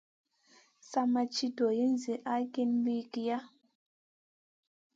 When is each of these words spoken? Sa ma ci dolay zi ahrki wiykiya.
Sa 0.89 1.01
ma 1.11 1.23
ci 1.33 1.45
dolay 1.57 1.91
zi 2.01 2.13
ahrki 2.33 2.63
wiykiya. 2.85 3.37